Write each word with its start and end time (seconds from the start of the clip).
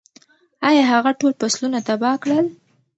ایا 0.67 0.83
هغه 0.93 1.11
ټول 1.19 1.33
فصلونه 1.39 1.79
تباه 1.87 2.15
کړل؟ 2.23 2.45